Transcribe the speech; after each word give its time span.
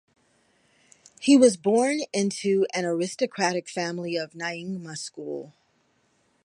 He 1.19 1.37
was 1.37 1.57
born 1.57 1.99
into 2.11 2.65
an 2.73 2.85
aristocratic 2.85 3.69
family 3.69 4.17
of 4.17 4.31
Nyingma 4.33 4.97
school. 4.97 5.53